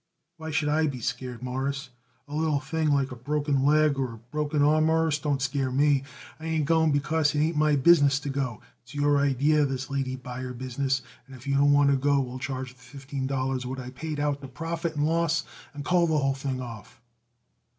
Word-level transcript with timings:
"Why 0.37 0.49
should 0.49 0.69
I 0.69 0.87
be 0.87 0.99
scared, 0.99 1.43
Mawruss? 1.43 1.89
A 2.27 2.33
little 2.33 2.59
thing 2.59 2.89
like 2.89 3.11
a 3.11 3.15
broken 3.15 3.63
leg 3.63 3.99
or 3.99 4.13
a 4.13 4.17
broken 4.17 4.63
arm, 4.63 4.87
Mawruss, 4.87 5.19
don't 5.19 5.43
scare 5.43 5.69
me. 5.69 6.01
I 6.39 6.47
ain't 6.47 6.65
going 6.65 6.91
because 6.91 7.35
it 7.35 7.39
ain't 7.41 7.55
my 7.55 7.75
business 7.75 8.19
to 8.21 8.29
go. 8.31 8.61
It's 8.81 8.95
your 8.95 9.19
idee, 9.19 9.51
this 9.57 9.91
lady 9.91 10.15
buyer 10.15 10.53
business, 10.53 11.03
and 11.27 11.35
if 11.35 11.45
you 11.45 11.53
don't 11.53 11.71
want 11.71 11.91
to 11.91 11.97
go 11.97 12.19
we'll 12.19 12.39
charge 12.39 12.73
the 12.73 12.81
fifteen 12.81 13.27
dollars 13.27 13.67
what 13.67 13.79
I 13.79 13.91
paid 13.91 14.19
out 14.19 14.41
to 14.41 14.47
profit 14.47 14.95
and 14.95 15.05
loss 15.05 15.43
and 15.71 15.85
call 15.85 16.07
the 16.07 16.17
whole 16.17 16.33
thing 16.33 16.61
off." 16.61 16.99